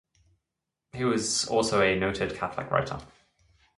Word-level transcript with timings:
He 0.93 1.03
was 1.05 1.45
also 1.47 1.79
a 1.83 1.95
noted 1.95 2.33
Catholic 2.33 2.71
writer. 2.71 3.01